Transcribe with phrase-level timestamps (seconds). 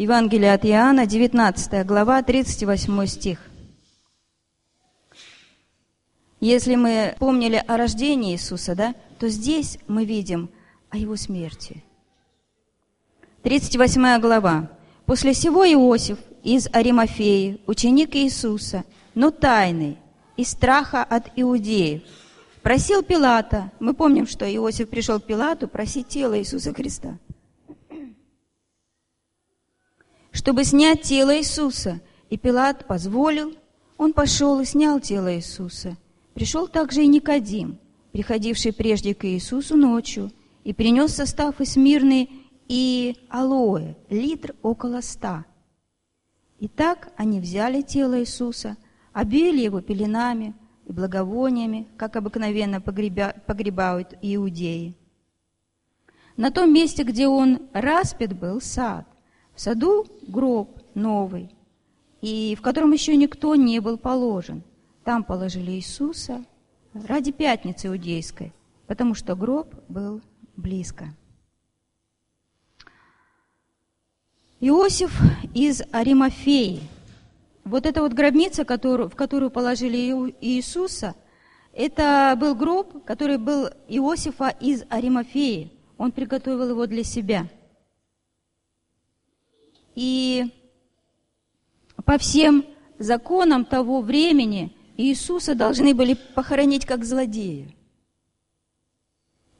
[0.00, 3.38] Евангелие от Иоанна, 19 глава, 38 стих.
[6.40, 10.48] Если мы помнили о рождении Иисуса, да, то здесь мы видим
[10.88, 11.84] о Его смерти.
[13.42, 14.70] 38 глава.
[15.04, 19.98] «После сего Иосиф из Аримафеи, ученик Иисуса, но тайный,
[20.38, 22.04] из страха от иудеев,
[22.62, 27.18] просил Пилата, мы помним, что Иосиф пришел к Пилату просить тело Иисуса Христа,
[30.50, 32.00] чтобы снять тело Иисуса.
[32.28, 33.54] И Пилат позволил,
[33.96, 35.96] он пошел и снял тело Иисуса–
[36.34, 37.78] Пришел также и Никодим,
[38.12, 40.32] приходивший прежде к Иисусу ночью,
[40.64, 42.28] и принес состав из мирны
[42.66, 45.44] и алоэ, литр около ста.
[46.60, 48.76] Итак, они взяли тело Иисуса,
[49.12, 50.54] обвили его пеленами
[50.86, 54.96] и благовониями, как обыкновенно погреба, погребают иудеи.
[56.36, 59.06] На том месте, где он распят был, сад.
[59.60, 61.54] Саду гроб новый,
[62.22, 64.62] и в котором еще никто не был положен.
[65.04, 66.46] Там положили Иисуса
[66.94, 68.54] ради пятницы иудейской,
[68.86, 70.22] потому что гроб был
[70.56, 71.14] близко.
[74.60, 75.20] Иосиф
[75.52, 76.80] из Аримафеи.
[77.64, 81.14] Вот эта вот гробница, которую, в которую положили Иисуса,
[81.74, 85.70] это был гроб, который был Иосифа из Аримафеи.
[85.98, 87.46] Он приготовил его для себя.
[89.94, 90.52] И
[92.04, 92.64] по всем
[92.98, 97.74] законам того времени– Иисуса должны были похоронить как злодея.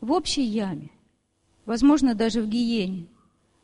[0.00, 0.90] В общей яме,
[1.64, 3.06] возможно, даже в Гиене.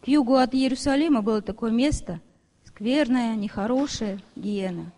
[0.00, 2.20] К югу от Иерусалима было такое место,
[2.64, 4.92] скверное, нехорошее, Гиена.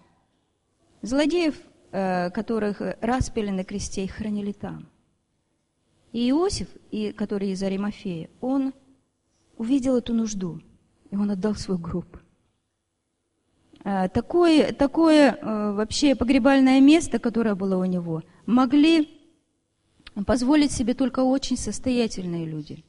[1.03, 1.61] Злодеев,
[1.91, 4.89] э, которых распили на кресте, их хранили там.
[6.13, 6.69] И Иосиф,
[7.17, 8.73] который из Аримафея, он
[9.59, 10.61] увидел эту нужду,
[11.13, 12.17] и он отдал свой гроб–
[13.85, 19.09] Э, такое, такое э, вообще погребальное место, которое было у него, могли
[20.27, 22.85] позволить себе только очень состоятельные люди.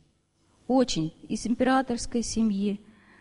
[0.68, 1.14] Очень.
[1.28, 2.80] Из императорской семьи,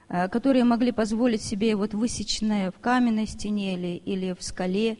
[0.08, 4.98] э, которые могли позволить себе вот высеченное в каменной стене или, или в скале.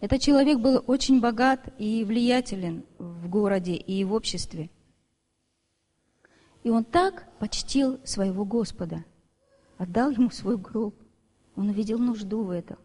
[0.00, 4.68] Этот человек был очень богат и влиятелен в городе и в обществе.
[6.64, 9.04] И он так почтил своего Господа,
[9.78, 10.94] отдал ему свой гроб.
[11.56, 12.78] Он увидел нужду в этом.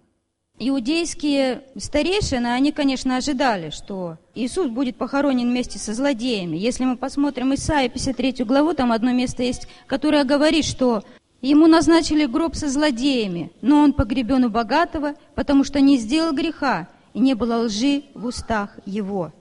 [0.61, 6.57] Иудейские старейшины, они, конечно, ожидали, что Иисус будет похоронен вместе со злодеями.
[6.57, 11.05] Если мы посмотрим Исаия 53 главу, там одно место есть, которое говорит, что
[11.41, 16.89] ему назначили гроб со злодеями, но он погребен у богатого, потому что не сделал греха,
[17.13, 19.31] и не было лжи в устах его.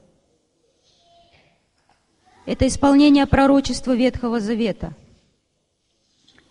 [2.49, 4.95] Это исполнение пророчества Ветхого Завета.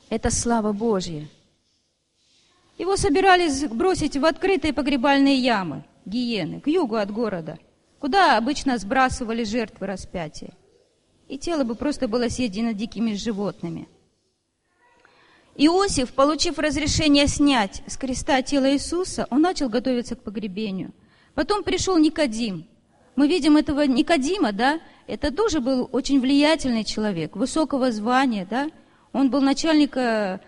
[0.10, 1.28] Это слава Божья–
[2.78, 7.58] его собирались бросить в открытые погребальные ямы, гиены, к югу от города,
[8.00, 10.52] куда обычно сбрасывали жертвы распятия.
[11.28, 13.88] И тело бы просто было съедено дикими животными.
[15.56, 20.92] Иосиф, получив разрешение снять с креста тело Иисуса, он начал готовиться к погребению.
[21.34, 22.68] Потом пришел Никодим.
[23.16, 24.80] Мы видим этого Никодима, да?
[25.08, 28.70] Это тоже был очень влиятельный человек, высокого звания, да?
[29.14, 30.40] Он был начальник э,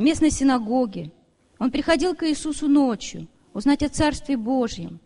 [0.00, 1.12] местной синагоги.
[1.58, 5.00] Он приходил к Иисусу ночью, узнать о Царстве Божьем.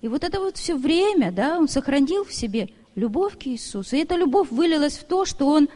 [0.00, 3.96] И вот это вот все время, да, он сохранил в себе любовь к Иисусу.
[3.96, 5.68] И эта любовь вылилась в то, что он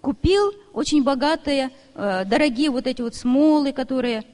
[0.00, 4.24] купил очень богатые, э, дорогие вот эти вот смолы, которые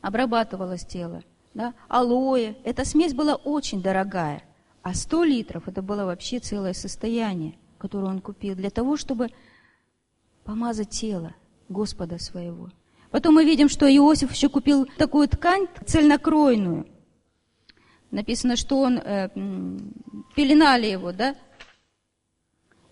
[0.00, 2.54] обрабатывалось тело, да, алоэ.
[2.64, 4.45] Эта смесь была очень дорогая.
[4.86, 9.30] А 100 литров– это было вообще целое состояние, которое он купил для того, чтобы
[10.44, 11.34] помазать тело
[11.68, 12.70] Господа своего.
[13.10, 16.86] Потом мы видим, что Иосиф еще купил такую ткань цельнокройную.
[18.12, 19.28] Написано, что он э,
[20.36, 21.34] пеленали его, да?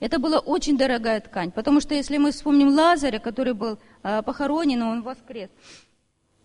[0.01, 4.83] Это была очень дорогая ткань, потому что если мы вспомним Лазаря, который был э, похоронен,
[4.83, 5.51] он воскрес,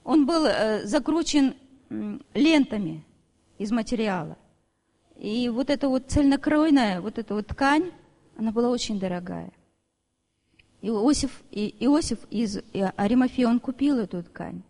[0.04, 1.56] он был э, закручен
[1.90, 3.04] э, лентами
[3.58, 4.38] из материала.
[5.20, 7.92] И вот эта вот цельнокройная, вот эта вот ткань,
[8.38, 9.52] она была очень дорогая.
[10.82, 12.60] Иосиф, Иосиф из
[12.96, 14.62] Аримафея, он купил эту ткань.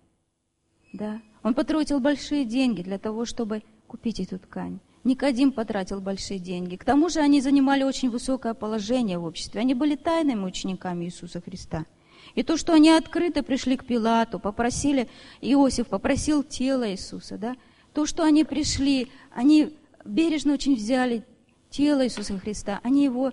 [0.92, 1.22] Да?
[1.44, 4.80] Он потратил большие деньги для того, чтобы купить эту ткань.
[5.04, 6.76] Никодим потратил большие деньги.
[6.76, 9.62] К тому же они занимали очень высокое положение в обществе.
[9.62, 11.86] Они были тайными учениками Иисуса Христа.
[12.34, 15.08] И то, что они открыто пришли к Пилату, попросили,
[15.42, 17.56] Иосиф попросил тело Иисуса, да?
[17.94, 19.74] то, что они пришли, они
[20.10, 21.26] бережно очень взяли
[21.70, 23.32] тело Иисуса Христа, они его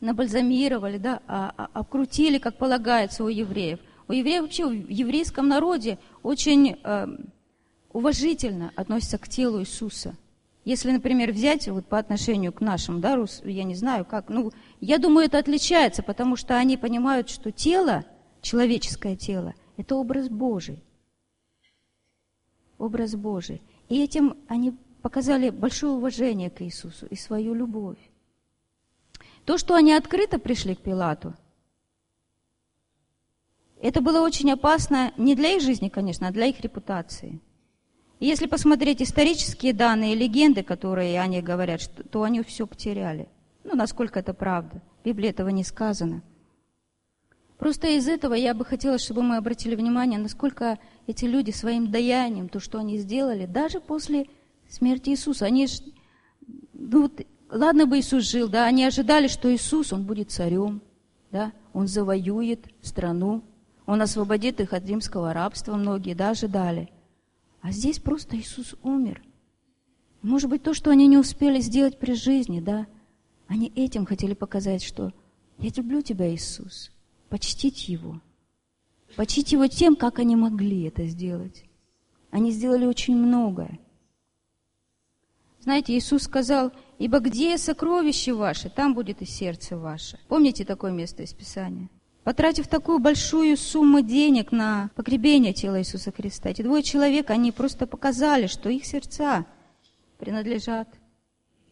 [0.00, 3.78] набальзамировали, да, а, а, обкрутили, как полагается у евреев.
[4.08, 7.06] У евреев вообще в еврейском народе очень э,
[7.92, 10.16] уважительно относятся к телу Иисуса.
[10.64, 14.52] Если, например, взять вот по отношению к нашим, да, рус, я не знаю как, ну,
[14.80, 18.04] я думаю, это отличается, потому что они понимают, что тело,
[18.42, 20.82] человеческое тело, это образ Божий.
[22.78, 23.62] Образ Божий.
[23.88, 27.98] И этим они показали большое уважение к Иисусу и свою любовь.
[29.44, 31.34] То, что они открыто пришли к Пилату,
[33.80, 37.40] это было очень опасно не для их жизни, конечно, а для их репутации–
[38.22, 41.80] если посмотреть исторические данные, легенды, которые они говорят,
[42.12, 43.28] то они все потеряли.
[43.64, 44.80] Ну, насколько это правда.
[45.00, 46.22] В Библии этого не сказано.
[47.58, 50.78] Просто из этого я бы хотела, чтобы мы обратили внимание, насколько
[51.08, 54.28] эти люди своим даянием, то, что они сделали, даже после
[54.72, 55.80] смерти Иисуса, они ж,
[56.72, 57.20] ну, вот,
[57.50, 60.82] ладно бы Иисус жил, да, они ожидали, что Иисус, Он будет царем,
[61.30, 63.42] да, Он завоюет страну,
[63.86, 66.90] Он освободит их от римского рабства, многие, да, ожидали–
[67.62, 69.22] а здесь просто Иисус умер.
[70.20, 72.86] Может быть, то, что они не успели сделать при жизни, да,
[73.46, 75.12] они этим хотели показать, что
[75.58, 76.90] я люблю тебя, Иисус,
[77.28, 78.20] почтить Его.
[79.14, 81.64] Почтить Его тем, как они могли это сделать.
[82.30, 83.78] Они сделали очень многое.
[85.62, 90.18] Знаете, Иисус сказал, «Ибо где сокровище ваше, там будет и сердце ваше».
[90.28, 91.88] Помните такое место из Писания?
[92.24, 97.86] Потратив такую большую сумму денег на погребение тела Иисуса Христа, эти двое человек, они просто
[97.86, 99.46] показали, что их сердца
[100.18, 100.88] принадлежат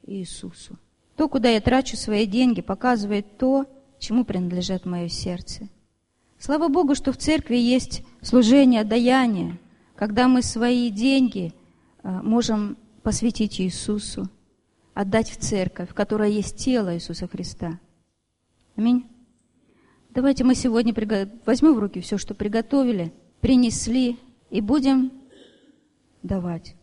[0.07, 0.79] Иисусу.
[1.17, 3.67] То, куда я трачу свои деньги, показывает то,
[3.99, 5.69] чему принадлежит мое сердце.
[6.39, 9.59] Слава Богу, что в церкви есть служение даяние,
[9.95, 11.53] когда мы свои деньги
[12.03, 14.29] э, можем посвятить Иисусу,
[14.95, 17.79] отдать в церковь, в которой есть тело Иисуса Христа.
[18.77, 19.07] Аминь.
[20.11, 20.95] Давайте мы сегодня
[21.47, 24.19] возьмем в руки все, что приготовили, принесли,
[24.51, 25.13] и будем
[26.23, 26.75] давать.